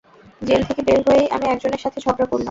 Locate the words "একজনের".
1.47-1.81